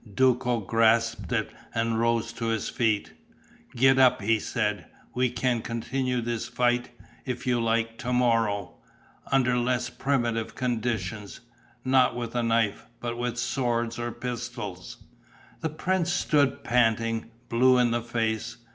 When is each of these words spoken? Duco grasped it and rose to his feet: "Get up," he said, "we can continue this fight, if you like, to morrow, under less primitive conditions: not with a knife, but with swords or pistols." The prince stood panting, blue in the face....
Duco 0.15 0.61
grasped 0.61 1.31
it 1.31 1.51
and 1.75 1.99
rose 1.99 2.33
to 2.33 2.47
his 2.47 2.69
feet: 2.69 3.13
"Get 3.75 3.99
up," 3.99 4.19
he 4.19 4.39
said, 4.39 4.87
"we 5.13 5.29
can 5.29 5.61
continue 5.61 6.21
this 6.21 6.47
fight, 6.47 6.89
if 7.23 7.45
you 7.45 7.61
like, 7.61 7.99
to 7.99 8.11
morrow, 8.11 8.79
under 9.31 9.55
less 9.55 9.91
primitive 9.91 10.55
conditions: 10.55 11.41
not 11.85 12.15
with 12.15 12.33
a 12.33 12.41
knife, 12.41 12.87
but 12.99 13.15
with 13.15 13.37
swords 13.37 13.99
or 13.99 14.11
pistols." 14.11 14.97
The 15.59 15.69
prince 15.69 16.11
stood 16.11 16.63
panting, 16.63 17.29
blue 17.47 17.77
in 17.77 17.91
the 17.91 18.01
face.... 18.01 18.57